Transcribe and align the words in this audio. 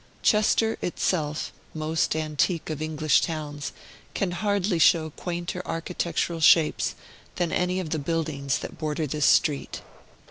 Chester 0.23 0.79
itself, 0.81 1.53
most 1.75 2.15
antique 2.15 2.71
of 2.71 2.81
English 2.81 3.21
towns, 3.21 3.71
can 4.15 4.31
hardly 4.31 4.79
show 4.79 5.11
quainter 5.11 5.61
architectural 5.63 6.39
shapes 6.39 6.95
than 7.35 7.49
many 7.49 7.79
of 7.79 7.91
the 7.91 7.99
buildings 7.99 8.57
that 8.57 8.79
border 8.79 9.05
this 9.05 9.27
street. 9.27 9.83